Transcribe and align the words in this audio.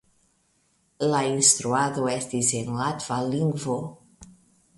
La 1.11 1.19
instruado 1.33 2.07
estis 2.15 2.51
en 2.63 2.73
latva 2.81 3.19
lingvo. 3.29 3.79